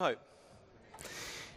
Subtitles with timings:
[0.00, 0.20] Hope.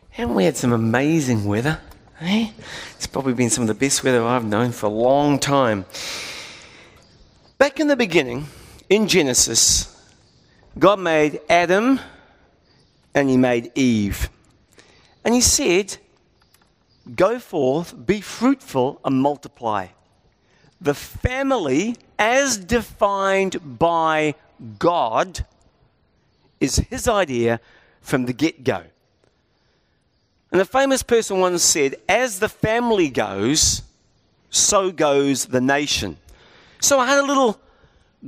[0.09, 1.79] Haven't we had some amazing weather?
[2.19, 2.49] Eh?
[2.95, 5.85] It's probably been some of the best weather I've known for a long time.
[7.59, 8.47] Back in the beginning,
[8.89, 9.95] in Genesis,
[10.79, 11.99] God made Adam
[13.13, 14.31] and he made Eve.
[15.23, 15.97] And he said,
[17.15, 19.89] Go forth, be fruitful, and multiply.
[20.81, 24.33] The family, as defined by
[24.79, 25.45] God,
[26.59, 27.61] is his idea
[28.01, 28.83] from the get go.
[30.51, 33.83] And a famous person once said, As the family goes,
[34.49, 36.17] so goes the nation.
[36.81, 37.59] So I had a little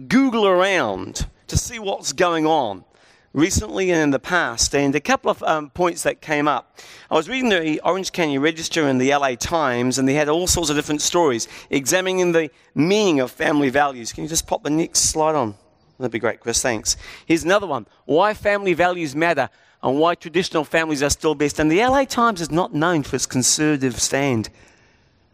[0.07, 2.85] Google around to see what's going on
[3.33, 6.79] recently and in the past, and a couple of um, points that came up.
[7.09, 10.47] I was reading the Orange County Register and the LA Times, and they had all
[10.47, 14.13] sorts of different stories examining the meaning of family values.
[14.13, 15.55] Can you just pop the next slide on?
[15.97, 16.61] That'd be great, Chris.
[16.61, 16.95] Thanks.
[17.25, 19.49] Here's another one Why family values matter
[19.83, 21.59] and why traditional families are still best.
[21.59, 24.49] And the LA Times is not known for its conservative stand.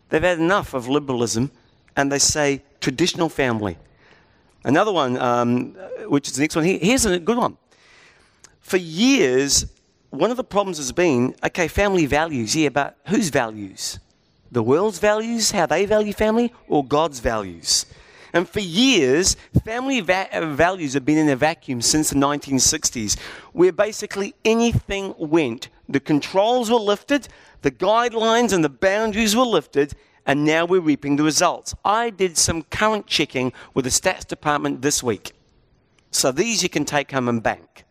[0.09, 1.51] They've had enough of liberalism
[1.95, 3.77] and they say traditional family.
[4.63, 5.75] Another one, um,
[6.07, 7.57] which is the next one here, here's a good one.
[8.59, 9.65] For years,
[10.09, 13.99] one of the problems has been okay, family values, yeah, but whose values?
[14.51, 17.85] The world's values, how they value family, or God's values?
[18.33, 23.19] And for years, family va- uh, values have been in a vacuum since the 1960s,
[23.53, 25.69] where basically anything went.
[25.87, 27.27] The controls were lifted,
[27.61, 29.93] the guidelines and the boundaries were lifted,
[30.25, 31.73] and now we're reaping the results.
[31.83, 35.31] I did some current checking with the stats department this week.
[36.11, 37.85] So these you can take home and bank.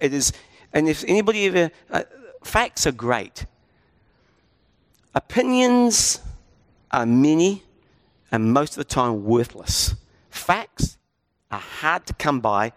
[0.00, 0.32] It is,
[0.72, 2.04] and if anybody ever, uh,
[2.42, 3.46] facts are great.
[5.14, 6.20] Opinions
[6.90, 7.62] are many
[8.34, 9.94] and most of the time worthless.
[10.28, 10.98] Facts
[11.52, 12.72] are hard to come by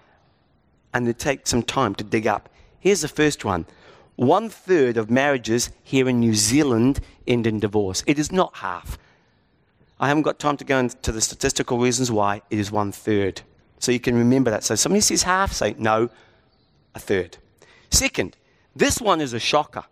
[0.94, 2.48] and they take some time to dig up.
[2.80, 3.66] Here's the first one
[4.18, 8.04] one third of marriages here in New Zealand end in divorce.
[8.06, 9.00] It is not half.
[10.00, 12.44] I haven't got time to go into the statistical reasons why.
[12.52, 13.42] It is one third.
[13.80, 14.64] So you can remember that.
[14.64, 16.12] So somebody says half, say no,
[16.94, 17.38] a third.
[17.90, 18.38] Second,
[18.76, 19.86] this one is a shocker.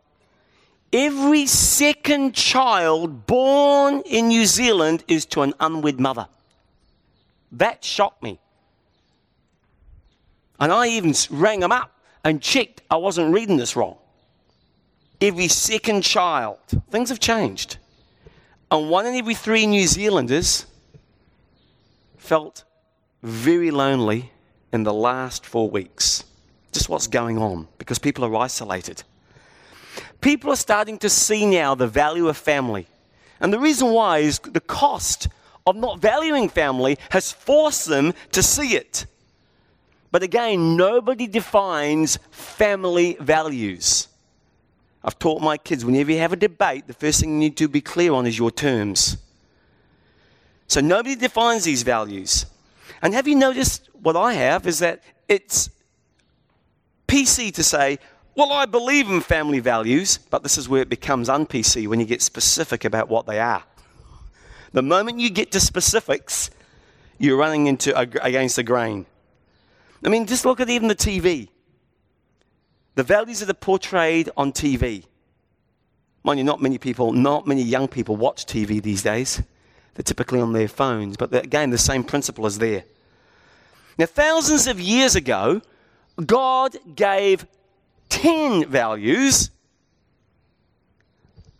[0.95, 6.25] Every second child born in New Zealand is to an unwed mother.
[7.51, 8.39] That shocked me.
[10.57, 11.91] And I even rang them up
[12.23, 13.97] and checked I wasn't reading this wrong.
[15.19, 16.59] Every second child.
[16.89, 17.75] Things have changed.
[18.71, 20.65] And one in every three New Zealanders
[22.17, 22.63] felt
[23.21, 24.31] very lonely
[24.71, 26.23] in the last four weeks.
[26.71, 29.03] Just what's going on because people are isolated.
[30.25, 32.87] People are starting to see now the value of family.
[33.39, 35.27] And the reason why is the cost
[35.67, 39.05] of not valuing family has forced them to see it.
[40.11, 44.07] But again, nobody defines family values.
[45.03, 47.67] I've taught my kids whenever you have a debate, the first thing you need to
[47.67, 49.17] be clear on is your terms.
[50.65, 52.47] So nobody defines these values.
[53.03, 55.69] And have you noticed what I have is that it's
[57.07, 57.99] PC to say,
[58.35, 62.05] well, I believe in family values, but this is where it becomes un-PC when you
[62.05, 63.63] get specific about what they are.
[64.73, 66.49] The moment you get to specifics,
[67.17, 69.05] you're running into against the grain.
[70.03, 71.47] I mean, just look at even the TV.
[72.95, 75.05] The values that are portrayed on TV.
[76.23, 79.41] Mind you, not many people, not many young people watch TV these days.
[79.93, 82.83] They're typically on their phones, but again, the same principle is there.
[83.97, 85.61] Now, thousands of years ago,
[86.25, 87.45] God gave
[88.25, 89.51] 10 values.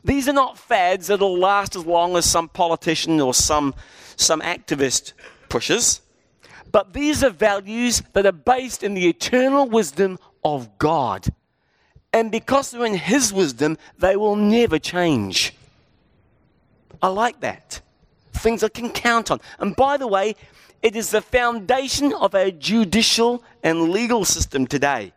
[0.03, 3.75] These are not fads that'll last as long as some politician or some,
[4.15, 5.13] some activist
[5.47, 6.01] pushes.
[6.71, 11.27] But these are values that are based in the eternal wisdom of God.
[12.11, 15.53] And because they're in His wisdom, they will never change.
[16.99, 17.79] I like that.
[18.33, 19.39] Things I can count on.
[19.59, 20.35] And by the way,
[20.81, 25.13] it is the foundation of our judicial and legal system today.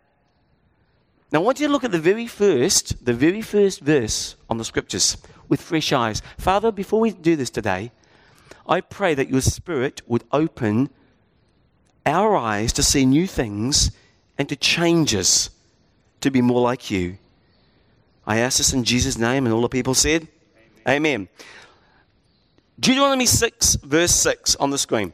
[1.31, 4.57] Now, I want you to look at the very first, the very first verse on
[4.57, 5.19] the scriptures
[5.49, 6.23] with fresh eyes.
[6.39, 7.93] Father, before we do this today,
[8.67, 10.91] I pray that your Spirit would open
[12.07, 13.91] our eyes to see new things
[14.39, 15.51] and to change us
[16.23, 17.19] to be more like you.
[18.27, 20.29] I ask this in Jesus' name, and all the people said,
[20.87, 20.97] Amen.
[20.97, 21.29] Amen.
[22.81, 25.13] Deuteronomy 6, verse 6 on the screen.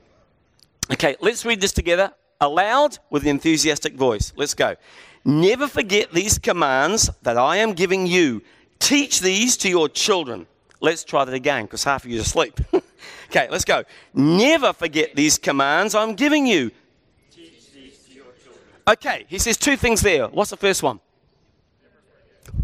[0.93, 4.33] Okay, let's read this together aloud with an enthusiastic voice.
[4.37, 4.77] Let's go.
[5.25, 8.43] Never forget these commands that I am giving you.
[8.79, 10.47] Teach these to your children.
[10.81, 12.61] Let's try that again because half of you are asleep.
[13.31, 13.85] okay, let's go.
[14.13, 16.71] Never forget these commands I'm giving you.
[17.31, 18.63] Teach these to your children.
[18.87, 20.29] Okay, he says two things there.
[20.29, 21.01] What's the first one?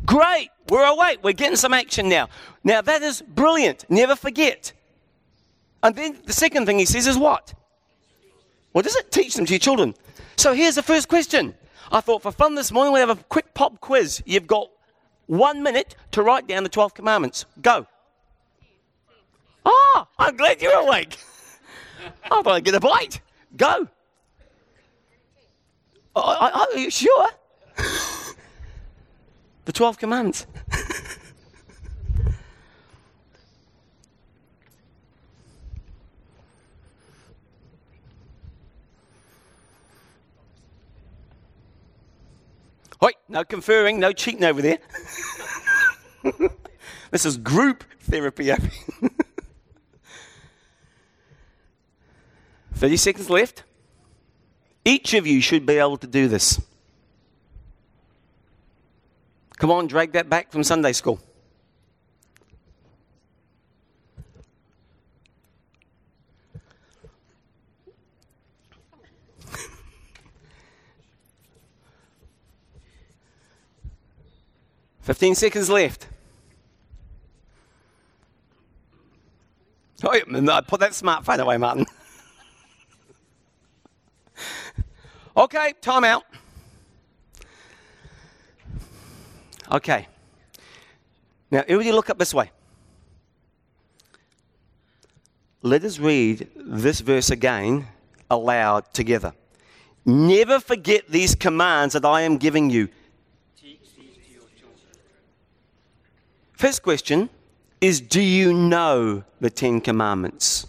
[0.04, 0.50] Great.
[0.68, 1.20] We're awake.
[1.22, 2.28] We're getting some action now.
[2.62, 3.86] Now, that is brilliant.
[3.88, 4.72] Never forget.
[5.82, 7.54] And then the second thing he says is what?
[8.72, 9.10] What does it?
[9.10, 9.94] Teach them to your children.
[10.36, 11.54] So here's the first question.
[11.92, 14.22] I thought for fun this morning we'd have a quick pop quiz.
[14.24, 14.70] You've got
[15.26, 17.46] one minute to write down the 12 commandments.
[17.60, 17.86] Go.
[19.66, 21.18] Ah, I'm glad you're awake.
[22.24, 23.20] I thought I'd get a bite.
[23.56, 23.88] Go.
[26.14, 27.28] Are you sure?
[29.64, 30.46] the 12 commandments.
[43.00, 44.78] Wait, no conferring, no cheating over there.
[47.10, 48.52] this is group therapy.
[52.74, 53.64] 30 seconds left.
[54.84, 56.60] Each of you should be able to do this.
[59.58, 61.20] Come on, drag that back from Sunday school.
[75.02, 76.06] Fifteen seconds left.
[80.02, 81.86] Oh, I put that smartphone away, Martin.
[85.36, 86.24] Okay, time out.
[89.70, 90.08] Okay.
[91.50, 92.50] Now, everybody look up this way.
[95.62, 97.86] Let us read this verse again
[98.28, 99.32] aloud together.
[100.04, 102.88] Never forget these commands that I am giving you.
[106.60, 107.30] First question
[107.80, 110.66] is Do you know the Ten Commandments?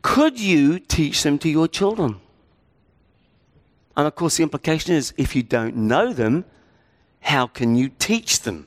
[0.00, 2.22] Could you teach them to your children?
[3.94, 6.46] And of course, the implication is if you don't know them,
[7.20, 8.66] how can you teach them?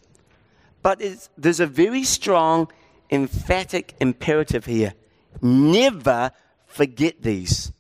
[0.84, 1.02] But
[1.36, 2.68] there's a very strong,
[3.10, 4.94] emphatic imperative here.
[5.42, 6.30] Never
[6.68, 7.72] forget these.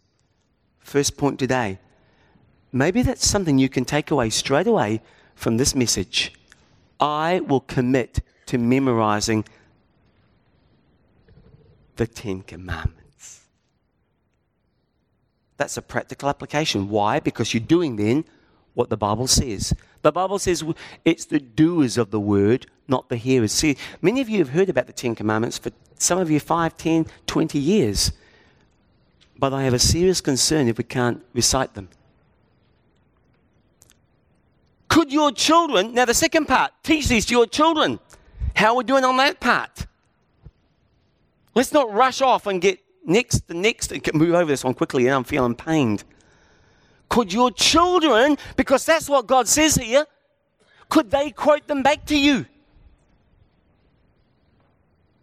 [0.80, 1.78] First point today.
[2.74, 5.02] Maybe that's something you can take away straight away
[5.36, 6.34] from this message.
[7.00, 9.46] I will commit to memorizing
[11.98, 13.42] the Ten Commandments.
[15.58, 16.90] That's a practical application.
[16.90, 17.20] Why?
[17.20, 18.25] Because you're doing then
[18.74, 19.74] what the Bible says.
[20.02, 20.64] The Bible says
[21.06, 23.52] it's the doers of the word, not the hearers.
[23.52, 26.76] See, many of you have heard about the Ten Commandments for some of you 5,
[26.76, 28.12] 10, 20 years.
[29.38, 31.90] But I have a serious concern if we can't recite them.
[34.94, 38.00] Could your children, now the second part, teach these to your children?
[38.56, 39.88] How are we doing on that part?
[41.56, 45.07] Let's not rush off and get Next, the next, and move over this one quickly,
[45.07, 46.04] and I'm feeling pained.
[47.10, 50.06] Could your children, because that's what God says here,
[50.90, 52.45] could they quote them back to you?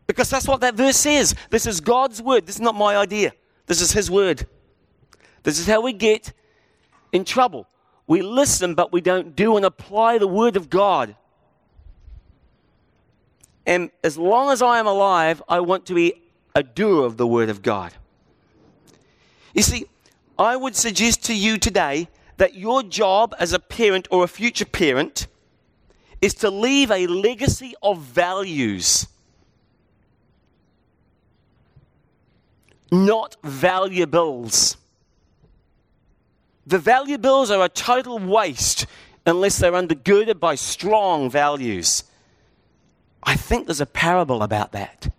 [0.06, 1.34] Because that's what that verse says.
[1.48, 2.46] This is God's word.
[2.46, 3.32] This is not my idea.
[3.66, 4.46] This is His word.
[5.42, 6.32] This is how we get
[7.12, 7.66] in trouble.
[8.10, 11.14] We listen, but we don't do and apply the word of God.
[13.64, 16.20] And as long as I am alive, I want to be
[16.52, 17.92] a doer of the Word of God.
[19.54, 19.86] You see,
[20.36, 24.64] I would suggest to you today that your job as a parent or a future
[24.64, 25.28] parent
[26.20, 29.06] is to leave a legacy of values,
[32.90, 34.79] not valuables.
[36.70, 38.86] The valuables are a total waste
[39.26, 42.04] unless they're undergirded by strong values.
[43.24, 45.12] I think there's a parable about that.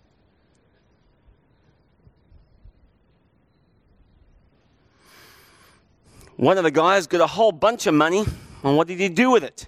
[6.37, 8.23] One of the guys got a whole bunch of money,
[8.63, 9.67] and what did he do with it?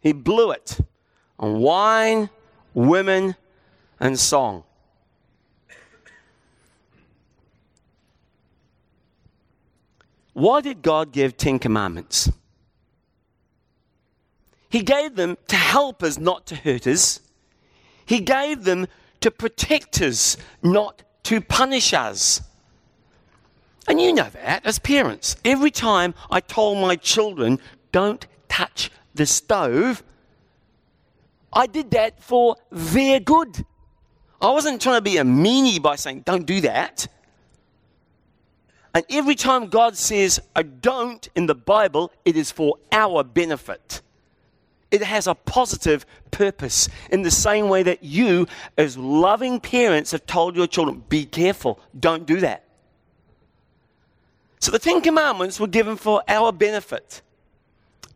[0.00, 0.78] He blew it
[1.38, 2.28] on wine,
[2.74, 3.34] women,
[3.98, 4.62] and song.
[10.38, 12.30] Why did God give Ten Commandments?
[14.68, 17.18] He gave them to help us, not to hurt us.
[18.06, 18.86] He gave them
[19.20, 22.40] to protect us, not to punish us.
[23.88, 25.34] And you know that as parents.
[25.44, 27.58] Every time I told my children,
[27.90, 30.04] don't touch the stove,
[31.52, 33.66] I did that for their good.
[34.40, 37.08] I wasn't trying to be a meanie by saying, don't do that.
[38.94, 44.00] And every time God says a don't in the Bible, it is for our benefit.
[44.90, 48.46] It has a positive purpose in the same way that you,
[48.78, 52.64] as loving parents, have told your children, be careful, don't do that.
[54.60, 57.22] So the Ten Commandments were given for our benefit.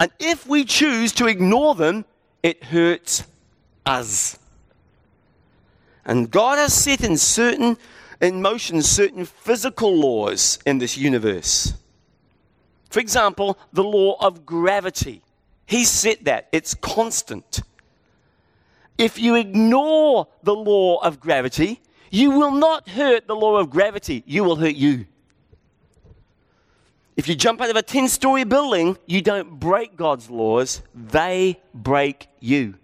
[0.00, 2.04] And if we choose to ignore them,
[2.42, 3.24] it hurts
[3.86, 4.38] us.
[6.04, 7.76] And God has set in certain
[8.22, 11.74] in motion certain physical laws in this universe.
[12.88, 15.22] For example, the law of gravity.
[15.66, 17.62] He set that, it's constant.
[18.96, 24.22] If you ignore the law of gravity, you will not hurt the law of gravity,
[24.24, 25.06] you will hurt you.
[27.16, 31.60] If you jump out of a 10 story building, you don't break God's laws, they
[31.74, 32.74] break you.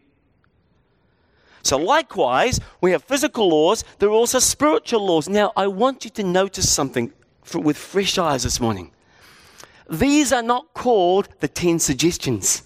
[1.69, 5.29] So, likewise, we have physical laws, there are also spiritual laws.
[5.29, 8.91] Now, I want you to notice something for, with fresh eyes this morning.
[9.91, 12.63] These are not called the 10 suggestions.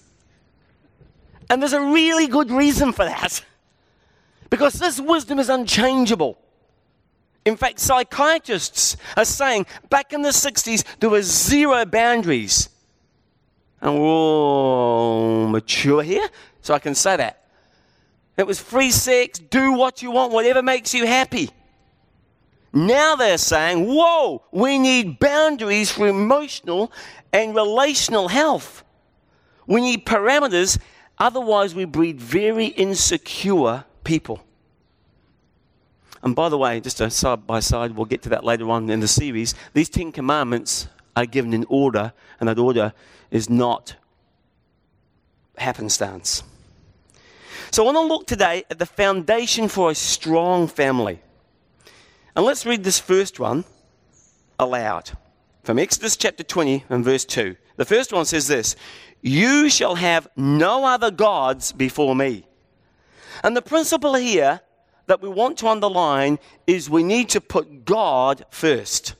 [1.49, 3.43] And there's a really good reason for that.
[4.49, 6.37] Because this wisdom is unchangeable.
[7.43, 12.69] In fact, psychiatrists are saying back in the 60s there were zero boundaries.
[13.81, 16.29] And we're all mature here,
[16.61, 17.42] so I can say that.
[18.35, 21.49] It was free sex, do what you want, whatever makes you happy.
[22.73, 26.91] Now they're saying, whoa, we need boundaries for emotional
[27.31, 28.83] and relational health.
[29.67, 30.79] We need parameters,
[31.19, 34.43] otherwise, we breed very insecure people.
[36.23, 38.89] And by the way, just a side by side, we'll get to that later on
[38.89, 39.53] in the series.
[39.73, 42.93] These Ten Commandments are given in order, and that order
[43.29, 43.95] is not
[45.57, 46.43] happenstance.
[47.73, 51.19] So I want to look today at the foundation for a strong family.
[52.35, 53.65] And let's read this first one
[54.59, 55.09] aloud
[55.63, 57.55] from Exodus chapter 20 and verse 2.
[57.77, 58.75] The first one says this
[59.23, 62.45] You shall have no other gods before me.
[63.43, 64.61] And the principle here
[65.07, 66.37] that we want to underline
[66.67, 69.15] is we need to put God first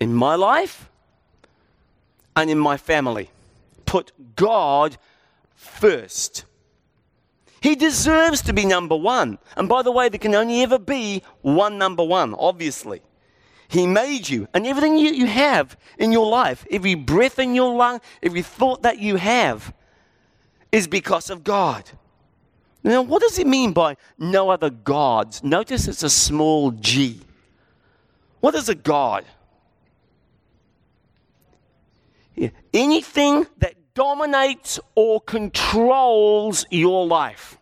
[0.00, 0.90] in my life
[2.34, 3.30] and in my family.
[3.84, 4.98] Put God
[5.54, 6.44] first.
[7.66, 9.38] He deserves to be number one.
[9.56, 13.02] And by the way, there can only ever be one number one, obviously.
[13.66, 17.74] He made you, and everything you, you have in your life, every breath in your
[17.74, 19.74] lung, every thought that you have,
[20.70, 21.90] is because of God.
[22.84, 25.42] Now, what does it mean by no other gods?
[25.42, 27.18] Notice it's a small g.
[28.38, 29.24] What is a God?
[32.36, 32.50] Yeah.
[32.72, 37.58] Anything that dominates or controls your life.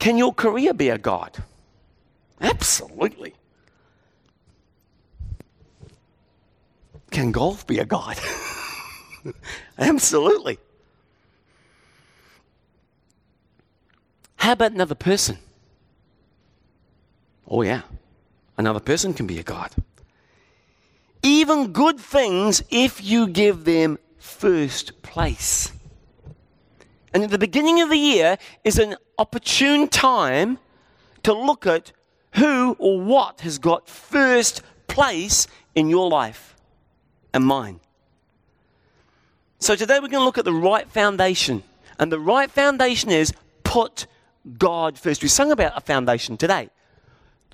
[0.00, 1.44] Can your career be a God?
[2.40, 3.34] Absolutely.
[7.12, 8.18] Can golf be a God?
[9.78, 10.58] Absolutely.
[14.36, 15.38] How about another person?
[17.46, 17.82] Oh, yeah.
[18.56, 19.70] Another person can be a God
[21.22, 25.72] even good things if you give them first place.
[27.14, 30.58] And at the beginning of the year is an opportune time
[31.22, 31.92] to look at
[32.34, 36.56] who or what has got first place in your life
[37.32, 37.80] and mine.
[39.58, 41.62] So today we're going to look at the right foundation.
[41.98, 44.06] And the right foundation is put
[44.58, 45.22] God first.
[45.22, 46.70] We sung about a foundation today.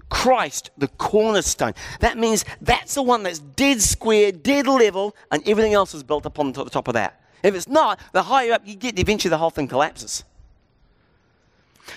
[0.08, 1.74] Christ, the cornerstone.
[2.00, 6.26] That means that's the one that's dead square, dead level, and everything else is built
[6.26, 7.20] up on the top of that.
[7.42, 10.24] If it's not, the higher up you get, eventually the whole thing collapses.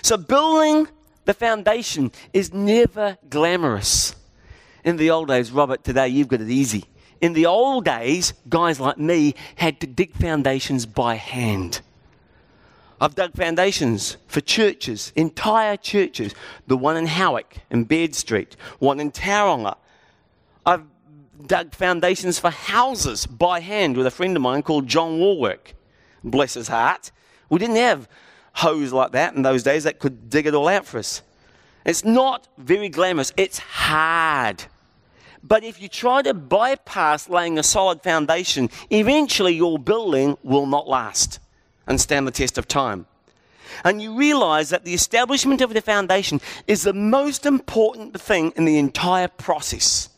[0.02, 0.88] So building
[1.24, 4.14] the foundation is never glamorous.
[4.84, 6.84] In the old days, Robert, today you've got it easy.
[7.20, 11.80] In the old days, guys like me had to dig foundations by hand.
[13.02, 16.36] I've dug foundations for churches, entire churches.
[16.68, 19.76] The one in Howick in Baird Street, one in Tauranga.
[20.64, 20.84] I've
[21.44, 25.74] dug foundations for houses by hand with a friend of mine called John Warwick.
[26.22, 27.10] Bless his heart.
[27.50, 28.08] We didn't have
[28.52, 31.22] hoes like that in those days that could dig it all out for us.
[31.84, 34.62] It's not very glamorous, it's hard.
[35.42, 40.86] But if you try to bypass laying a solid foundation, eventually your building will not
[40.86, 41.40] last
[41.86, 43.06] and stand the test of time.
[43.84, 48.64] And you realize that the establishment of the foundation is the most important thing in
[48.64, 50.08] the entire process.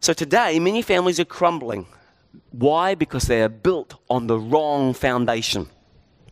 [0.00, 1.86] So today, many families are crumbling.
[2.52, 2.94] Why?
[2.94, 5.68] Because they are built on the wrong foundation.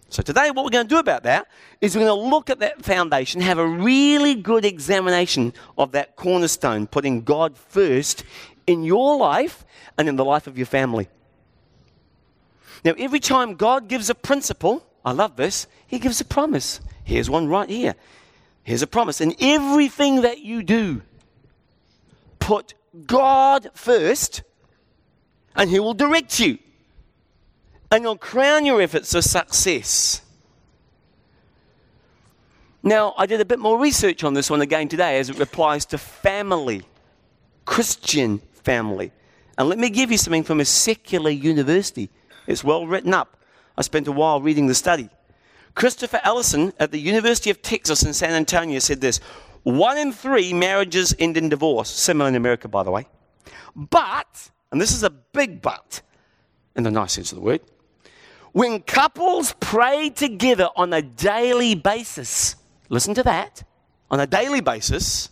[0.08, 1.46] So today, what we're going to do about that
[1.80, 6.16] is we're going to look at that foundation, have a really good examination of that
[6.16, 8.24] cornerstone, putting God first
[8.66, 9.64] in your life
[9.96, 11.08] and in the life of your family.
[12.84, 16.80] Now, every time God gives a principle, I love this, He gives a promise.
[17.04, 17.94] Here's one right here.
[18.64, 19.20] Here's a promise.
[19.20, 21.02] In everything that you do,
[22.38, 22.74] put
[23.06, 24.42] God first,
[25.54, 26.58] and He will direct you.
[27.90, 30.22] And He'll crown your efforts with success.
[32.82, 35.86] Now, I did a bit more research on this one again today as it applies
[35.86, 36.82] to family,
[37.64, 39.12] Christian family.
[39.56, 42.10] And let me give you something from a secular university.
[42.46, 43.37] It's well written up.
[43.76, 45.08] I spent a while reading the study.
[45.75, 49.18] Christopher Ellison at the University of Texas in San Antonio said this
[49.62, 53.06] One in three marriages end in divorce, similar in America, by the way.
[53.75, 56.02] But, and this is a big but,
[56.76, 57.61] in the nice sense of the word,
[58.52, 62.56] when couples pray together on a daily basis,
[62.90, 63.62] listen to that,
[64.11, 65.30] on a daily basis,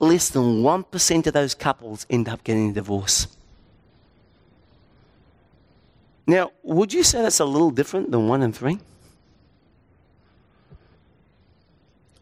[0.00, 3.28] less than 1% of those couples end up getting a divorce.
[6.26, 8.78] Now, would you say that's a little different than one and three?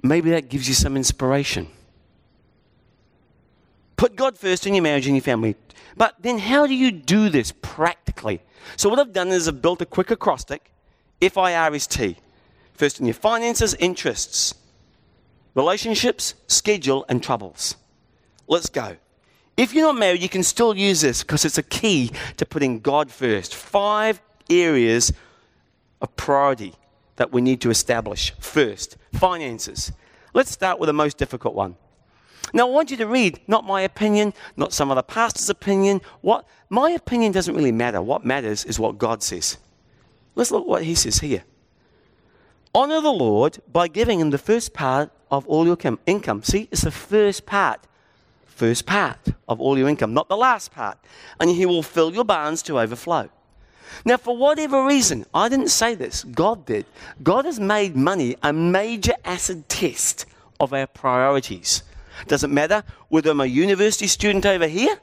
[0.02, 1.68] Maybe that gives you some inspiration.
[3.96, 5.54] Put God first in your marriage and your family.
[5.96, 8.40] But then, how do you do this practically?
[8.76, 10.72] So, what I've done is I've built a quick acrostic
[11.20, 12.16] F I R S T.
[12.74, 14.54] First in your finances, interests,
[15.54, 17.76] relationships, schedule, and troubles.
[18.48, 18.96] Let's go.
[19.56, 22.80] If you're not married, you can still use this because it's a key to putting
[22.80, 23.54] God first.
[23.54, 25.12] Five areas
[26.00, 26.74] of priority
[27.16, 29.92] that we need to establish first finances.
[30.34, 31.76] Let's start with the most difficult one.
[32.54, 36.00] Now, I want you to read not my opinion, not some other pastor's opinion.
[36.22, 38.02] What my opinion doesn't really matter.
[38.02, 39.58] What matters is what God says.
[40.34, 41.44] Let's look what he says here.
[42.74, 46.42] Honor the Lord by giving him the first part of all your income.
[46.42, 47.86] See, it's the first part
[48.62, 50.96] first part of all your income, not the last part.
[51.40, 53.28] And he will fill your barns to overflow.
[54.04, 56.86] Now, for whatever reason, I didn't say this, God did.
[57.24, 60.26] God has made money a major acid test
[60.60, 61.82] of our priorities.
[62.28, 64.96] Doesn't matter whether I'm a university student over here,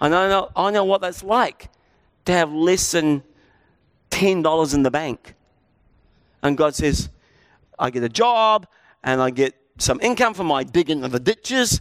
[0.00, 1.70] and I know, I know what that's like
[2.26, 3.22] to have less than
[4.10, 5.32] $10 in the bank.
[6.42, 7.08] And God says,
[7.78, 8.66] I get a job
[9.02, 11.80] and I get some income from my digging of the ditches,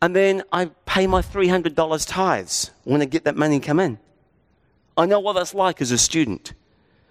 [0.00, 3.98] and then I pay my $300 tithes when I get that money come in.
[4.96, 6.54] I know what that's like as a student.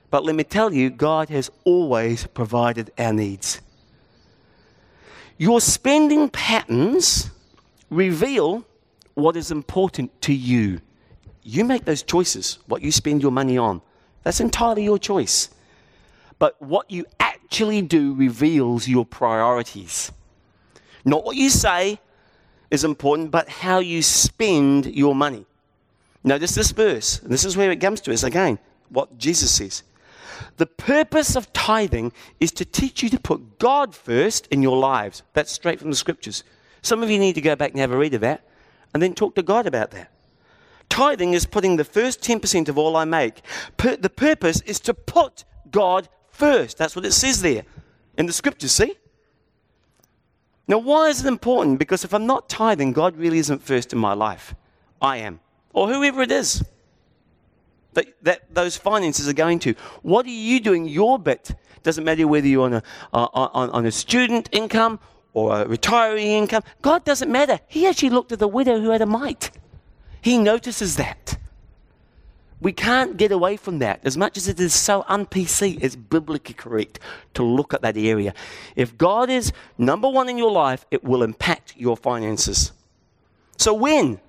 [0.09, 3.61] But let me tell you, God has always provided our needs.
[5.37, 7.29] Your spending patterns
[7.89, 8.65] reveal
[9.15, 10.79] what is important to you.
[11.43, 13.81] You make those choices, what you spend your money on.
[14.23, 15.49] That's entirely your choice.
[16.39, 20.11] But what you actually do reveals your priorities.
[21.05, 21.99] Not what you say,
[22.69, 25.45] is important, but how you spend your money.
[26.23, 27.19] Notice this verse.
[27.19, 29.83] This is where it comes to us again, what Jesus says.
[30.57, 35.23] The purpose of tithing is to teach you to put God first in your lives.
[35.33, 36.43] That's straight from the scriptures.
[36.81, 38.43] Some of you need to go back and have a read of that
[38.93, 40.11] and then talk to God about that.
[40.89, 43.41] Tithing is putting the first 10% of all I make.
[43.77, 46.77] The purpose is to put God first.
[46.77, 47.63] That's what it says there
[48.17, 48.95] in the scriptures, see?
[50.67, 51.79] Now, why is it important?
[51.79, 54.53] Because if I'm not tithing, God really isn't first in my life.
[55.01, 55.39] I am.
[55.73, 56.63] Or whoever it is
[57.93, 59.73] that, that those finances are going to.
[60.01, 61.51] What are you doing your bit?
[61.83, 64.99] Doesn't matter whether you're on a, uh, on, on a student income
[65.33, 66.63] or a retiree income.
[66.81, 67.59] God doesn't matter.
[67.67, 69.51] He actually looked at the widow who had a mite.
[70.21, 71.37] He notices that.
[72.59, 73.99] We can't get away from that.
[74.03, 76.99] As much as it is so un PC, it's biblically correct
[77.35, 78.33] to look at that area.
[78.75, 82.71] If God is number one in your life, it will impact your finances.
[83.57, 84.19] So, when?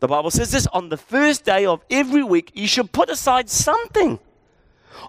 [0.00, 3.50] The Bible says this on the first day of every week, you should put aside
[3.50, 4.18] something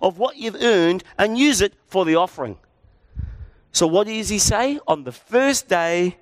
[0.02, 2.58] of what you've earned and use it for the offering.
[3.72, 4.80] So, what does he say?
[4.88, 6.18] On the first day,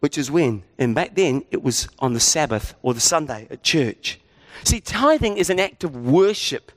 [0.00, 0.64] which is when?
[0.78, 4.20] And back then, it was on the Sabbath or the Sunday at church.
[4.64, 6.72] See, tithing is an act of worship,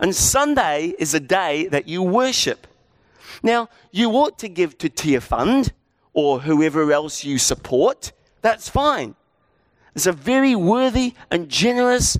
[0.00, 2.66] and Sunday is a day that you worship.
[3.42, 5.72] Now, you ought to give to Tear Fund
[6.12, 8.12] or whoever else you support.
[8.42, 9.14] That's fine.
[9.94, 12.18] It's a very worthy and generous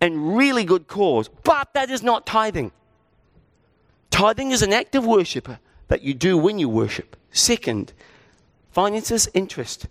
[0.00, 2.72] and really good cause, but that is not tithing.
[4.10, 5.48] Tithing is an act of worship
[5.88, 7.16] that you do when you worship.
[7.30, 7.92] Second,
[8.70, 9.88] finances interest.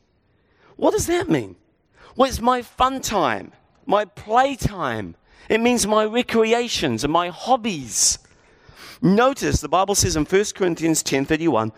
[0.75, 1.55] What does that mean?
[2.15, 3.51] Well, it's my fun time
[3.87, 5.15] my playtime.
[5.49, 8.19] It means my recreations and my hobbies.
[9.01, 11.71] Notice the Bible says in 1 Corinthians 10:31,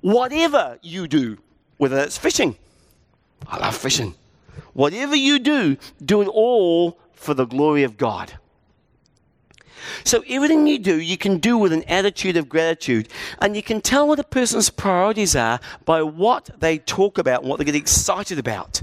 [0.00, 1.38] whatever you do,
[1.76, 2.56] whether that's fishing.
[3.46, 4.14] I love fishing.
[4.72, 8.38] Whatever you do, do it all for the glory of God.
[10.02, 13.08] So everything you do, you can do with an attitude of gratitude.
[13.38, 17.50] And you can tell what a person's priorities are by what they talk about and
[17.50, 18.82] what they get excited about.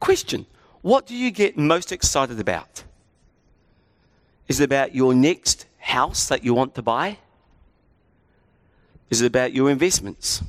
[0.00, 0.46] Question
[0.82, 2.84] What do you get most excited about?
[4.48, 7.18] Is it about your next house that you want to buy?
[9.08, 10.42] Is it about your investments?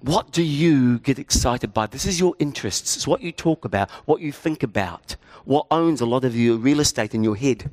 [0.00, 1.86] What do you get excited by?
[1.86, 2.96] This is your interests.
[2.96, 6.56] It's what you talk about, what you think about, what owns a lot of your
[6.56, 7.70] real estate in your head.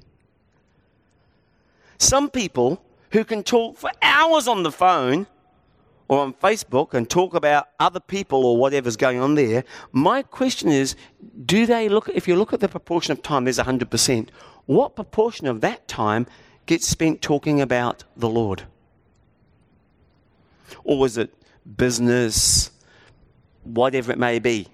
[1.98, 5.28] Some people who can talk for hours on the phone
[6.08, 10.70] or on Facebook and talk about other people or whatever's going on there, my question
[10.70, 10.96] is
[11.46, 14.30] do they look, if you look at the proportion of time, there's 100%,
[14.66, 16.28] what proportion of that time
[16.66, 18.64] gets spent talking about the Lord?
[20.84, 21.34] Or was it
[21.78, 22.72] business,
[23.64, 24.68] whatever it may be?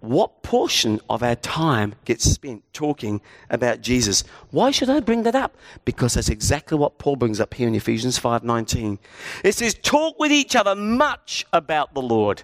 [0.00, 4.24] What portion of our time gets spent talking about Jesus?
[4.50, 5.56] Why should I bring that up?
[5.84, 8.98] Because that's exactly what Paul brings up here in Ephesians 5:19.
[9.44, 12.42] It says talk with each other much about the Lord.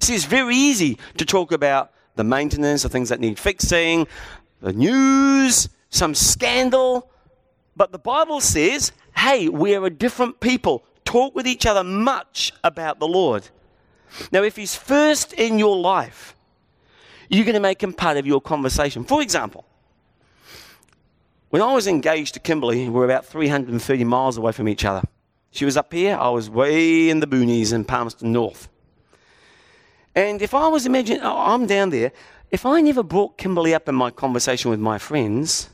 [0.00, 4.06] See, it's very easy to talk about the maintenance, the things that need fixing,
[4.60, 7.10] the news, some scandal,
[7.76, 10.84] but the Bible says, "Hey, we are a different people.
[11.04, 13.48] Talk with each other much about the Lord."
[14.30, 16.33] Now, if he's first in your life,
[17.28, 19.04] you're going to make him part of your conversation.
[19.04, 19.64] For example,
[21.50, 25.02] when I was engaged to Kimberly, we were about 330 miles away from each other.
[25.50, 28.68] She was up here, I was way in the boonies in Palmerston North.
[30.14, 32.12] And if I was imagining, oh, I'm down there,
[32.50, 35.70] if I never brought Kimberly up in my conversation with my friends,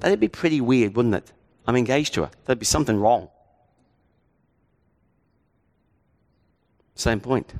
[0.00, 1.32] that'd be pretty weird, wouldn't it?
[1.66, 2.30] I'm engaged to her.
[2.44, 3.28] There'd be something wrong.
[6.94, 7.54] Same point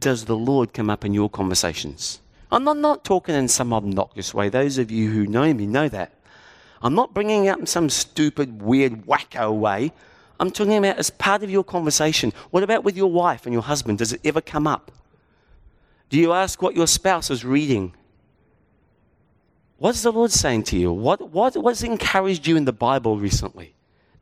[0.00, 2.20] does the Lord come up in your conversations?
[2.50, 4.48] I'm not, not talking in some obnoxious way.
[4.48, 6.12] Those of you who know me know that.
[6.82, 9.92] I'm not bringing up in some stupid, weird, wacko way.
[10.40, 12.32] I'm talking about as part of your conversation.
[12.50, 13.98] What about with your wife and your husband?
[13.98, 14.90] Does it ever come up?
[16.08, 17.94] Do you ask what your spouse is reading?
[19.76, 20.92] What's the Lord saying to you?
[20.92, 23.74] What, what, what's encouraged you in the Bible recently?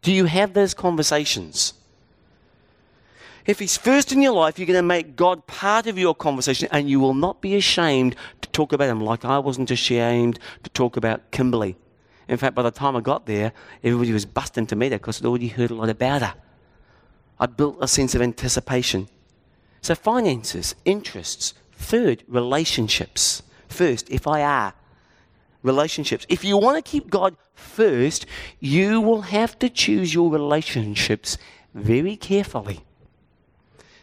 [0.03, 1.73] Do you have those conversations?
[3.49, 6.69] If He's first in your life, you're going to make God part of your conversation
[6.71, 10.71] and you will not be ashamed to talk about Him like I wasn't ashamed to
[10.71, 11.75] talk about Kimberly.
[12.29, 15.19] In fact, by the time I got there, everybody was busting to meet her because
[15.19, 16.35] they'd already heard a lot about her.
[17.41, 19.09] I built a sense of anticipation.
[19.81, 21.55] So, finances, interests.
[21.73, 23.43] Third, relationships.
[23.67, 24.75] First, if I are
[25.63, 26.27] relationships.
[26.29, 28.27] If you want to keep God first,
[28.61, 31.39] you will have to choose your relationships
[31.73, 32.85] very carefully.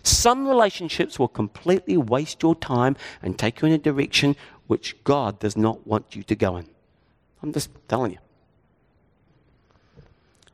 [0.05, 4.35] Some relationships will completely waste your time and take you in a direction
[4.67, 6.67] which God does not want you to go in.
[7.41, 8.19] I'm just telling you.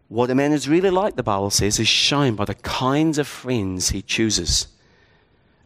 [0.07, 3.27] What a man is really like, the Bible says, is shown by the kinds of
[3.27, 4.67] friends he chooses.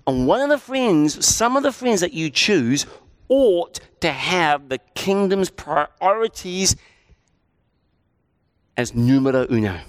[0.08, 2.86] And one of the friends, some of the friends that you choose,
[3.28, 6.76] ought to have the kingdom's priorities
[8.78, 9.80] as numero uno.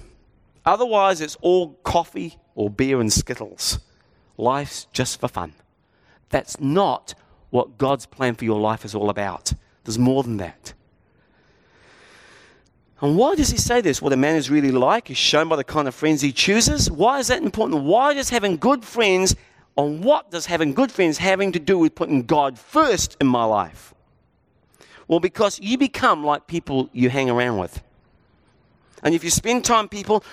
[0.64, 3.78] Otherwise, it's all coffee or beer and skittles.
[4.36, 5.54] Life's just for fun.
[6.30, 7.14] That's not
[7.50, 9.52] what God's plan for your life is all about.
[9.84, 10.74] There's more than that.
[13.00, 14.00] And why does he say this?
[14.00, 16.90] What a man is really like is shown by the kind of friends he chooses.
[16.90, 17.84] Why is that important?
[17.84, 19.36] Why does having good friends,
[19.76, 23.44] on what does having good friends having to do with putting God first in my
[23.44, 23.94] life?
[25.08, 27.82] Well, because you become like people you hang around with.
[29.02, 30.24] And if you spend time, people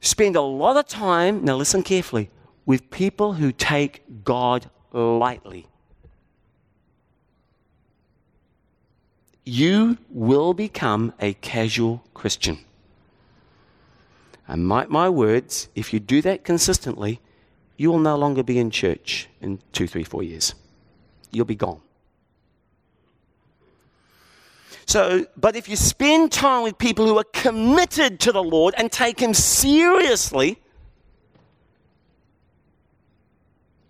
[0.00, 2.30] spend a lot of time, now listen carefully,
[2.70, 5.66] with people who take God lightly.
[9.44, 12.58] You will become a casual Christian.
[14.46, 17.18] And mark my words, if you do that consistently,
[17.76, 20.54] you will no longer be in church in two, three, four years.
[21.32, 21.80] You'll be gone.
[24.86, 28.92] So, but if you spend time with people who are committed to the Lord and
[28.92, 30.60] take Him seriously,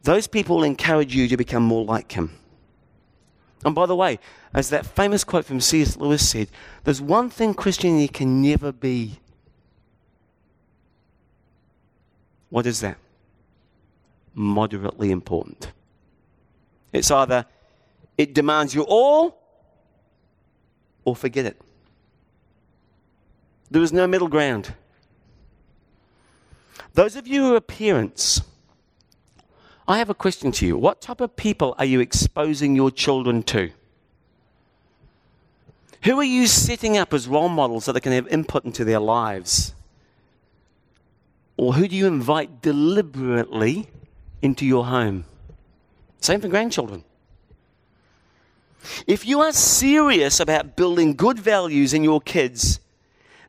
[0.03, 2.37] those people encourage you to become more like him.
[3.65, 4.19] And by the way,
[4.55, 5.97] as that famous quote from C.S.
[5.97, 6.49] Lewis said,
[6.85, 9.21] there's one thing Christianity can never be.
[12.49, 12.97] What is that?
[14.35, 15.73] Moderately important.
[16.93, 17.45] It's either
[18.17, 19.39] it demands you all
[21.05, 21.61] or forget it.
[23.71, 24.75] There is no middle ground.
[26.95, 28.43] Those of you who are parents,
[29.91, 30.77] I have a question to you.
[30.77, 33.73] What type of people are you exposing your children to?
[36.05, 39.01] Who are you setting up as role models so they can have input into their
[39.01, 39.75] lives?
[41.57, 43.89] Or who do you invite deliberately
[44.41, 45.25] into your home?
[46.21, 47.03] Same for grandchildren.
[49.09, 52.79] If you are serious about building good values in your kids,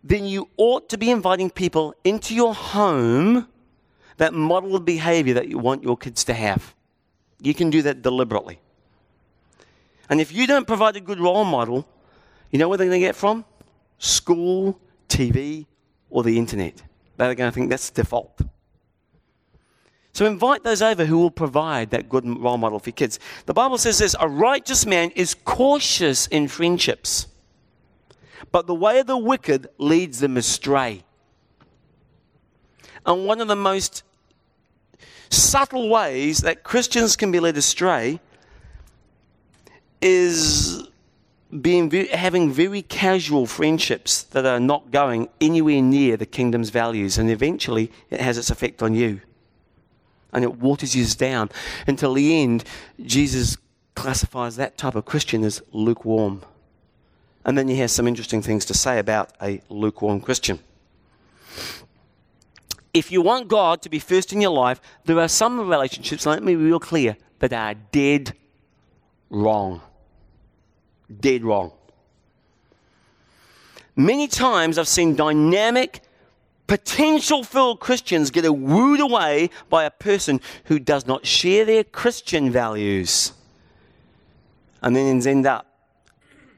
[0.04, 3.48] then you ought to be inviting people into your home
[4.22, 6.76] that model of behavior that you want your kids to have.
[7.42, 8.60] You can do that deliberately.
[10.12, 11.88] And if you don't provide a good role model,
[12.52, 13.46] you know where they're going to get from?
[13.98, 14.80] School,
[15.10, 15.66] TV,
[16.12, 16.84] or the internet.
[17.18, 18.42] They're going to think that's default.
[20.14, 23.18] So invite those over who will provide that good role model for your kids.
[23.48, 27.26] The Bible says this a righteous man is cautious in friendships,
[28.52, 31.06] but the way of the wicked leads them astray.
[33.04, 34.04] And one of the most
[35.32, 38.20] subtle ways that Christians can be led astray
[40.02, 40.88] is
[41.62, 47.30] being having very casual friendships that are not going anywhere near the kingdom's values, and
[47.30, 49.22] eventually it has its effect on you
[50.34, 51.50] and it waters you down
[51.88, 52.64] until the end,
[53.04, 53.58] Jesus
[53.96, 56.42] classifies that type of Christian as lukewarm.
[57.44, 60.60] And then he has some interesting things to say about a lukewarm Christian.
[62.94, 66.44] If you want God to be first in your life, there are some relationships, let
[66.44, 68.34] me be real clear, that are dead
[69.30, 69.82] wrong.
[71.20, 71.72] Dead wrong.
[73.96, 76.02] Many times I've seen dynamic
[76.68, 82.50] potential filled Christians get wooed away by a person who does not share their Christian
[82.50, 83.34] values
[84.82, 85.68] and then end up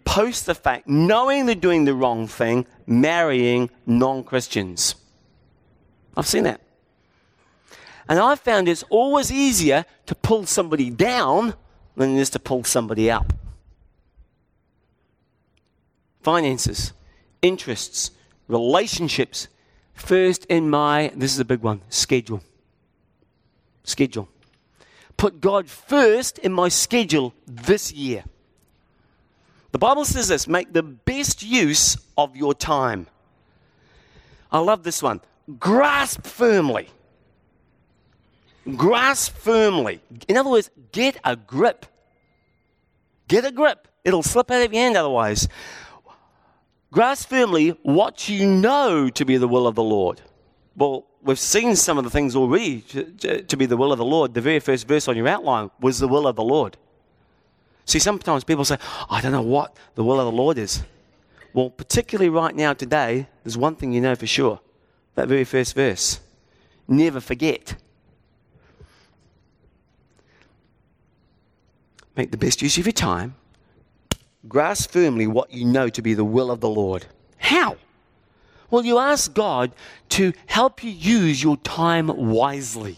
[0.06, 4.96] post the fact, knowing they're doing the wrong thing, marrying non Christians.
[6.15, 6.62] I've seen that.
[8.08, 11.54] And I've found it's always easier to pull somebody down
[11.95, 13.34] than it is to pull somebody up.
[16.21, 16.93] Finances,
[17.41, 18.12] interests,
[18.47, 19.47] relationships,
[19.93, 22.41] First in my, this is a big one, schedule.
[23.84, 24.28] Schedule.
[25.17, 28.23] Put God first in my schedule this year.
[29.71, 33.08] The Bible says this make the best use of your time.
[34.52, 35.21] I love this one.
[35.60, 36.89] Grasp firmly.
[38.75, 40.01] Grasp firmly.
[40.27, 41.86] In other words, get a grip.
[43.27, 43.88] Get a grip.
[44.06, 45.47] It'll slip out of your hand otherwise.
[46.91, 50.21] Grasp firmly what you know to be the will of the Lord.
[50.77, 54.06] Well, we've seen some of the things already to, to, be the will of the
[54.06, 54.34] Lord.
[54.34, 56.77] The very first verse on your outline was the will of the Lord.
[57.86, 58.77] See, sometimes people say,
[59.10, 60.84] I don't know what the will of the Lord is.
[61.53, 64.60] Well, particularly right now, today, there's one thing you know for sure
[65.15, 66.19] that very first verse.
[66.88, 67.76] Never forget.
[72.15, 73.36] Make the best use of your time
[74.47, 77.06] grasp firmly what you know to be the will of the Lord.
[77.38, 77.78] How?
[78.69, 79.71] Well, you ask God
[80.10, 82.97] to help you use your time wisely.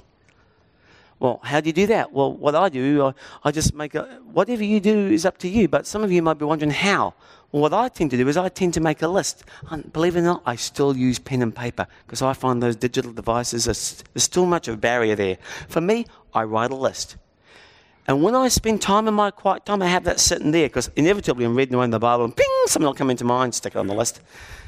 [1.20, 2.12] Well, how do you do that?
[2.12, 5.68] Well, what I do, I, just make a, whatever you do is up to you,
[5.68, 7.14] but some of you might be wondering how.
[7.52, 9.46] Well, what I tend to do is I tend to make a list.
[9.70, 12.76] And believe it or not, I still use pen and paper because I find those
[12.76, 15.38] digital devices, are, there's still much of a barrier there.
[15.70, 17.16] For me, I write a list.
[18.08, 20.92] And when I spend time in my quiet time, I have that sitting there because
[20.96, 23.74] inevitably I'm reading away in the Bible and ping, something will come into mind, stick
[23.74, 24.22] it on the list.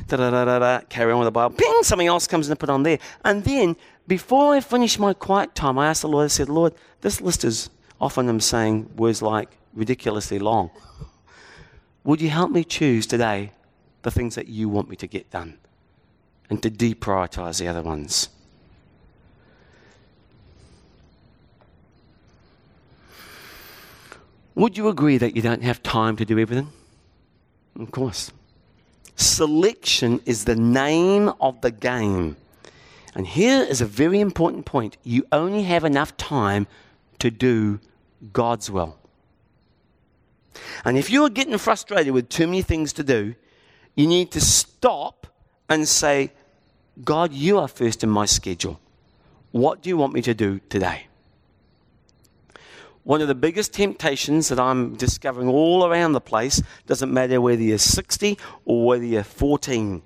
[0.08, 1.56] Da da da da da, carry on with the Bible.
[1.56, 2.98] Ping, something else comes in and put on there.
[3.24, 3.76] And then
[4.08, 7.44] before I finish my quiet time, I ask the Lord, I said, Lord, this list
[7.44, 7.70] is
[8.02, 10.72] often I'm saying words like ridiculously long.
[12.04, 13.52] Would you help me choose today
[14.02, 15.60] the things that you want me to get done
[16.50, 18.30] and to deprioritize the other ones?
[24.58, 26.70] Would you agree that you don't have time to do everything?
[27.80, 28.32] Of course.
[29.16, 32.38] Selection is the name of the game.
[33.14, 36.66] And here is a very important point you only have enough time
[37.20, 37.80] to do
[38.34, 38.98] God's will.
[40.84, 43.36] And if you're getting frustrated with too many things to do,
[43.94, 45.28] you need to stop
[45.70, 46.32] and say,
[47.04, 48.80] God, you are first in my schedule.
[49.52, 51.07] What do you want me to do today?
[53.08, 57.62] One of the biggest temptations that I'm discovering all around the place doesn't matter whether
[57.62, 60.02] you're 60 or whether you're 14.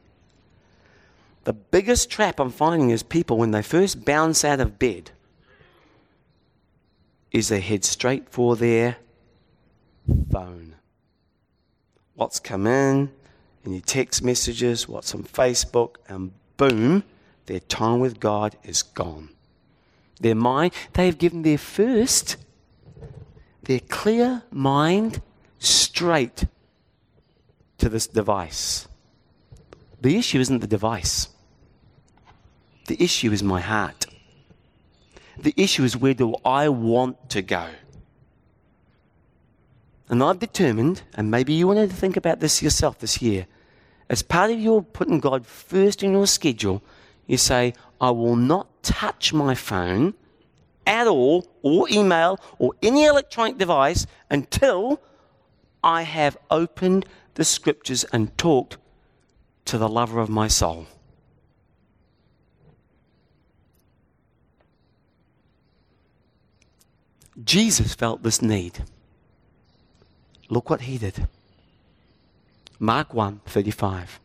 [1.45, 5.09] The biggest trap I'm finding is people, when they first bounce out of bed,
[7.31, 8.97] is they head straight for their
[10.31, 10.75] phone.
[12.13, 13.11] What's come in,
[13.65, 17.01] any text messages, what's on Facebook, and boom,
[17.47, 19.29] their time with God is gone.
[20.19, 22.37] Their mind, they have given their first
[23.63, 25.21] their clear mind
[25.59, 26.45] straight
[27.77, 28.87] to this device.
[29.99, 31.29] The issue isn't the device,
[32.87, 34.07] the issue is my heart.
[35.37, 37.67] The issue is where do I want to go?
[40.09, 43.47] And I've determined, and maybe you want to think about this yourself this year,
[44.09, 46.83] as part of your putting God first in your schedule,
[47.27, 50.15] you say, I will not touch my phone
[50.85, 55.01] at all, or email, or any electronic device until
[55.83, 58.77] I have opened the scriptures and talked
[59.65, 60.87] to the lover of my soul.
[67.43, 68.83] Jesus felt this need.
[70.49, 71.27] Look what he did.
[72.79, 74.19] Mark 1 35.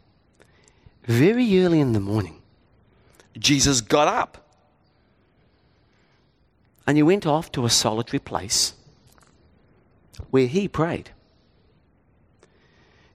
[1.05, 2.43] Very early in the morning,
[3.39, 4.46] Jesus got up
[6.87, 8.75] and he went off to a solitary place
[10.31, 11.11] where he prayed.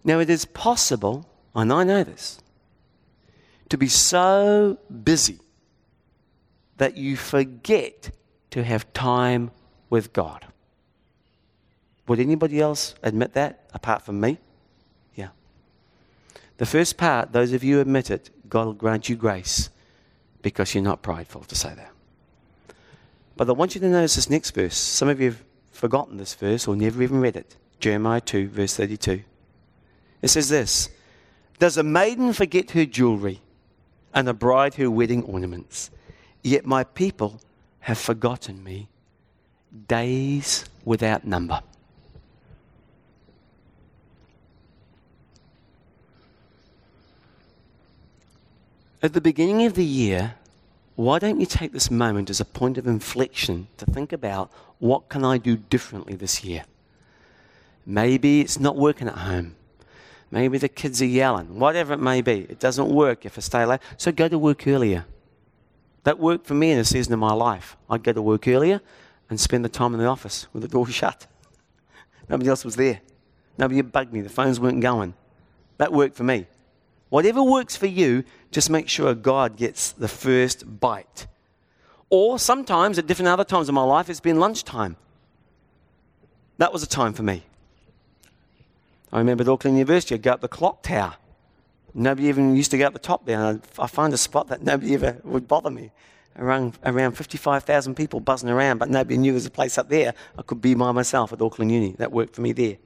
[0.03, 2.39] Now, it is possible, and I know this,
[3.69, 5.39] to be so busy
[6.77, 8.11] that you forget
[8.49, 9.51] to have time
[9.89, 10.45] with God.
[12.07, 14.39] Would anybody else admit that apart from me?
[15.15, 15.29] Yeah.
[16.57, 19.69] The first part, those of you who admit it, God will grant you grace
[20.41, 21.90] because you're not prideful to say that.
[23.37, 24.77] But I want you to notice this next verse.
[24.77, 27.55] Some of you have forgotten this verse or never even read it.
[27.79, 29.23] Jeremiah 2, verse 32.
[30.21, 30.89] It says this
[31.59, 33.41] Does a maiden forget her jewelry
[34.13, 35.89] and a bride her wedding ornaments?
[36.43, 37.41] Yet my people
[37.79, 38.89] have forgotten me
[39.87, 41.61] days without number.
[49.03, 50.35] At the beginning of the year,
[51.01, 55.09] why don't you take this moment as a point of inflection to think about what
[55.09, 56.63] can I do differently this year?
[57.85, 59.55] Maybe it's not working at home.
[60.29, 61.59] Maybe the kids are yelling.
[61.59, 63.79] Whatever it may be, it doesn't work if I stay late.
[63.97, 65.05] So go to work earlier.
[66.03, 67.75] That worked for me in a season of my life.
[67.89, 68.81] I'd go to work earlier
[69.29, 71.25] and spend the time in the office with the door shut.
[72.29, 73.01] Nobody else was there.
[73.57, 74.21] Nobody bugged me.
[74.21, 75.15] The phones weren't going.
[75.77, 76.45] That worked for me.
[77.11, 81.27] Whatever works for you, just make sure God gets the first bite.
[82.09, 84.95] Or sometimes, at different other times in my life, it's been lunchtime.
[86.57, 87.43] That was a time for me.
[89.11, 91.15] I remember at Auckland University, I'd go up the clock tower.
[91.93, 93.37] Nobody even used to go up the top there.
[93.37, 95.91] And I find a spot that nobody ever would bother me.
[96.37, 100.13] Around, around 55,000 people buzzing around, but nobody knew there was a place up there.
[100.37, 101.91] I could be by myself at Auckland Uni.
[101.97, 102.77] That worked for me there.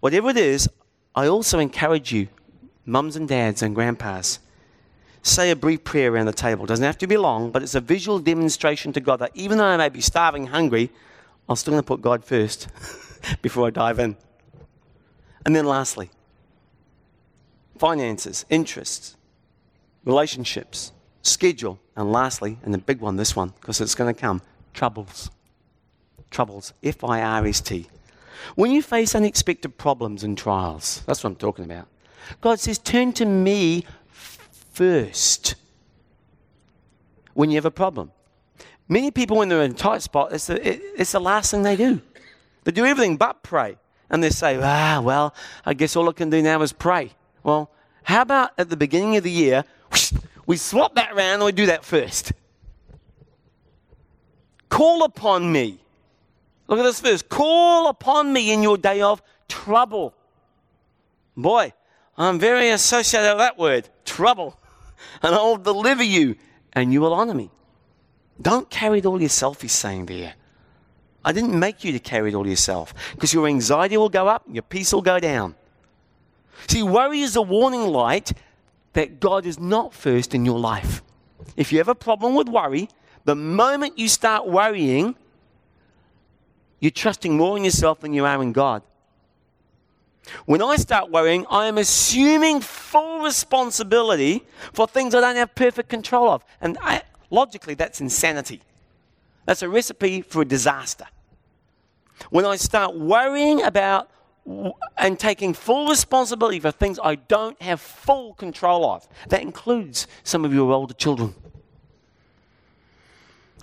[0.00, 0.68] Whatever it is,
[1.14, 2.26] I also encourage you
[2.86, 4.38] mums and dads and grandpas,
[5.22, 6.66] say a brief prayer around the table.
[6.66, 9.64] Doesn't have to be long, but it's a visual demonstration to God that even though
[9.64, 10.90] I may be starving, hungry,
[11.48, 12.68] I'm still going to put God first
[13.42, 14.16] before I dive in.
[15.44, 16.10] And then lastly,
[17.78, 19.16] finances, interests,
[20.04, 24.42] relationships, schedule, and lastly, and the big one, this one, because it's going to come,
[24.74, 25.30] troubles.
[26.30, 26.72] Troubles.
[26.82, 27.86] F I R S T.
[28.54, 31.88] When you face unexpected problems and trials, that's what I'm talking about.
[32.40, 33.84] God says, turn to me
[34.72, 35.54] first
[37.34, 38.12] when you have a problem.
[38.88, 41.76] Many people, when they're in a tight spot, it's the, it's the last thing they
[41.76, 42.00] do.
[42.64, 43.76] They do everything but pray.
[44.10, 45.34] And they say, ah, well,
[45.64, 47.10] I guess all I can do now is pray.
[47.42, 47.70] Well,
[48.04, 49.64] how about at the beginning of the year,
[50.46, 52.32] we swap that around and we do that first?
[54.68, 55.80] Call upon me.
[56.68, 57.22] Look at this verse.
[57.22, 60.14] Call upon me in your day of trouble.
[61.36, 61.72] Boy,
[62.18, 64.58] I'm very associated with that word, trouble.
[65.22, 66.36] And I'll deliver you,
[66.72, 67.50] and you will honor me.
[68.40, 70.34] Don't carry it all yourself, he's saying there.
[71.24, 74.44] I didn't make you to carry it all yourself because your anxiety will go up,
[74.48, 75.56] your peace will go down.
[76.68, 78.32] See, worry is a warning light
[78.92, 81.02] that God is not first in your life.
[81.56, 82.88] If you have a problem with worry,
[83.24, 85.16] the moment you start worrying,
[86.80, 88.82] you're trusting more in yourself than you are in God.
[90.44, 95.88] When I start worrying, I am assuming full responsibility for things I don't have perfect
[95.88, 96.44] control of.
[96.60, 98.60] And I, logically, that's insanity.
[99.44, 101.06] That's a recipe for a disaster.
[102.30, 104.10] When I start worrying about
[104.96, 110.44] and taking full responsibility for things I don't have full control of, that includes some
[110.44, 111.34] of your older children.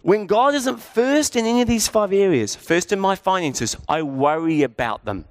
[0.01, 4.01] When God isn't first in any of these five areas, first in my finances, I
[4.01, 5.25] worry about them.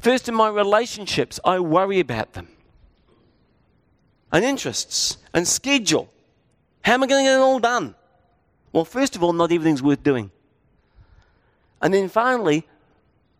[0.00, 2.48] First, in my relationships, I worry about them.
[4.32, 6.08] And interests and schedule.
[6.82, 7.94] How am I going to get it all done?
[8.72, 10.30] Well, first of all, not everything's worth doing.
[11.80, 12.66] And then finally,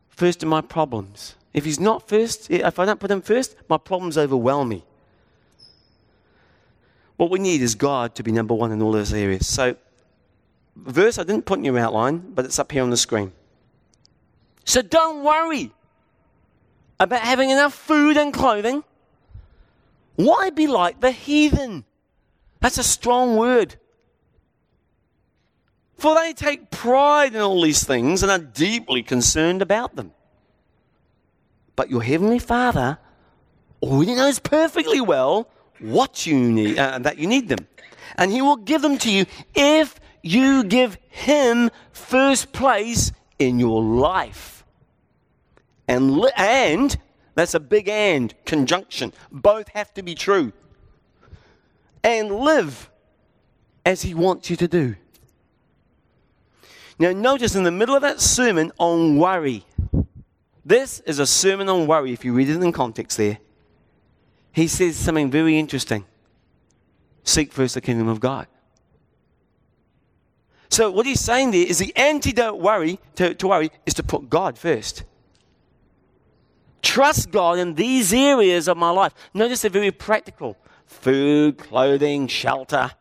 [0.09, 1.35] first in my problems.
[1.53, 4.85] If he's not first, if I don't put him first, my problems overwhelm me.
[7.17, 9.47] What we need is God to be number one in all those areas.
[9.47, 9.77] So,
[10.77, 13.33] verse I didn't put in your outline, but it's up here on the screen.
[14.65, 15.73] So don't worry
[17.01, 18.85] about having enough food and clothing.
[20.17, 21.85] Why be like the heathen?
[22.61, 23.77] That's a strong word.
[25.99, 30.13] For they take pride in all these things and are deeply concerned about them.
[31.77, 32.99] But your heavenly Father
[33.83, 35.49] already knows perfectly well
[35.81, 37.67] what you need, uh, that you need them.
[38.17, 43.83] And He will give them to you if you give Him first place in your
[43.83, 44.54] life.
[45.87, 46.97] And, li- and
[47.35, 49.13] that's a big and conjunction.
[49.31, 50.53] Both have to be true.
[52.03, 52.91] And live
[53.85, 54.97] as He wants you to do.
[56.99, 59.65] Now, notice in the middle of that sermon on worry,
[60.65, 63.39] this is a sermon on worry, if you read it in context there.
[64.53, 66.05] He says something very interesting
[67.25, 68.47] Seek first the kingdom of God.
[70.69, 74.29] So, what he's saying there is the antidote worry, to, to worry is to put
[74.29, 75.05] God first.
[76.95, 79.13] Trust God in these areas of my life.
[79.35, 82.93] Notice they're very practical food, clothing, shelter.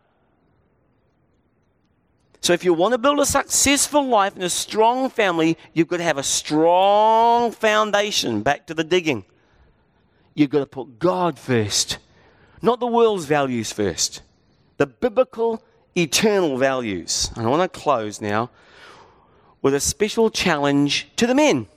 [2.41, 5.97] So, if you want to build a successful life and a strong family, you've got
[5.97, 8.41] to have a strong foundation.
[8.41, 9.25] Back to the digging.
[10.33, 11.99] You've got to put God first,
[12.63, 14.23] not the world's values first.
[14.77, 15.63] The biblical,
[15.95, 17.29] eternal values.
[17.35, 18.49] And I want to close now
[19.61, 21.67] with a special challenge to the men.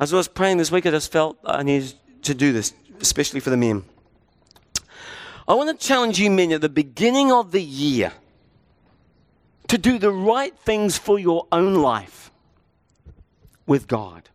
[0.00, 3.40] As I was praying this week, I just felt I needed to do this, especially
[3.40, 3.84] for the men.
[5.46, 8.12] I want to challenge you, men, at the beginning of the year
[9.68, 12.30] to do the right things for your own life
[13.66, 14.28] with God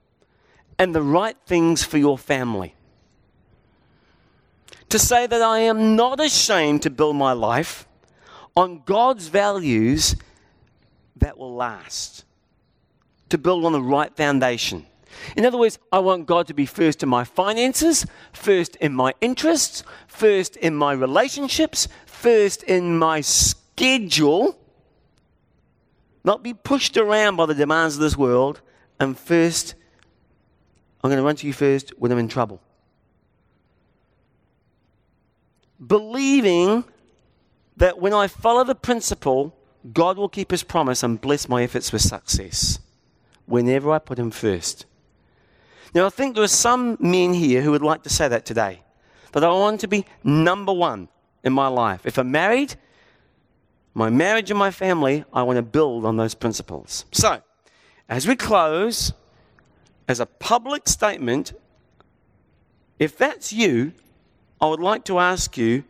[0.78, 2.76] and the right things for your family.
[4.90, 7.88] To say that I am not ashamed to build my life
[8.56, 10.16] on God's values
[11.18, 12.24] that will last,
[13.30, 14.86] to build on the right foundation.
[15.36, 19.14] In other words, I want God to be first in my finances, first in my
[19.22, 24.58] interests, first in my relationships, first in my schedule,
[26.24, 28.62] not be pushed around by the demands of this world,
[29.00, 29.76] and first,
[31.04, 32.62] I'm going to run to you first when I'm in trouble.
[35.86, 36.84] Believing
[37.78, 39.56] that when I follow the principle,
[39.94, 42.80] God will keep his promise and bless my efforts with success
[43.46, 44.86] whenever I put him first.
[45.94, 48.82] Now, I think there are some men here who would like to say that today.
[49.32, 51.08] That I want to be number one
[51.44, 52.06] in my life.
[52.06, 52.76] If I'm married,
[53.94, 57.06] my marriage and my family, I want to build on those principles.
[57.12, 57.42] So,
[58.08, 59.14] as we close,
[60.08, 61.54] as a public statement,
[62.98, 63.94] if that's you,
[64.62, 65.84] I would like to ask you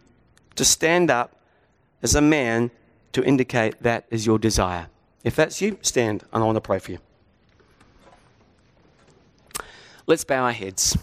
[0.56, 1.36] to stand up
[2.04, 2.72] as a man
[3.14, 4.88] to indicate that is your desire.
[5.24, 7.00] If that's you, stand and I want to pray for you.
[10.10, 10.97] Let's bow our heads.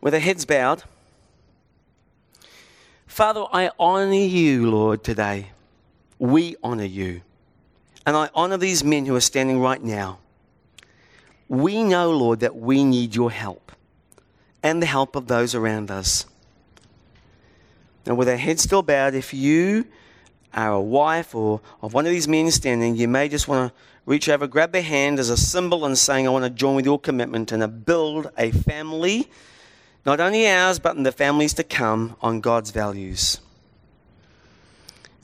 [0.00, 0.82] With our heads bowed,
[3.06, 5.50] Father, I honor you, Lord, today.
[6.18, 7.20] We honor you.
[8.04, 10.18] And I honor these men who are standing right now.
[11.46, 13.70] We know, Lord, that we need your help
[14.64, 16.26] and the help of those around us.
[18.04, 19.86] And with our heads still bowed, if you
[20.54, 23.80] are a wife or of one of these men standing, you may just want to
[24.06, 26.86] reach over, grab their hand as a symbol and saying, I want to join with
[26.86, 29.28] your commitment and build a family,
[30.06, 33.40] not only ours, but in the families to come on God's values.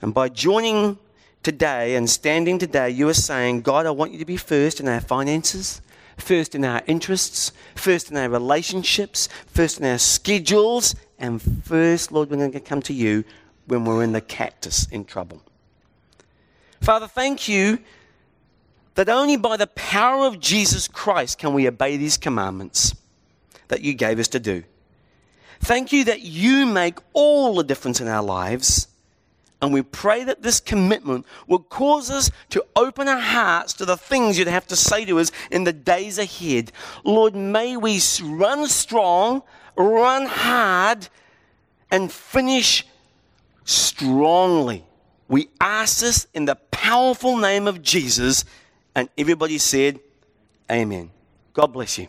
[0.02, 0.98] And by joining
[1.42, 4.88] today and standing today, you are saying, God, I want you to be first in
[4.88, 5.80] our finances,
[6.18, 12.30] first in our interests, first in our relationships, first in our schedules, and first, Lord,
[12.30, 13.24] we're going to come to you
[13.66, 15.42] when we're in the cactus in trouble.
[16.80, 17.78] Father, thank you
[18.94, 22.94] that only by the power of Jesus Christ can we obey these commandments
[23.68, 24.64] that you gave us to do.
[25.60, 28.88] Thank you that you make all the difference in our lives.
[29.62, 33.96] And we pray that this commitment will cause us to open our hearts to the
[33.96, 36.70] things you'd have to say to us in the days ahead.
[37.02, 39.42] Lord, may we run strong,
[39.74, 41.08] run hard,
[41.90, 42.84] and finish
[43.64, 44.84] strongly.
[45.28, 48.44] We ask this in the powerful name of Jesus.
[48.94, 49.98] And everybody said,
[50.70, 51.10] Amen.
[51.52, 52.08] God bless you.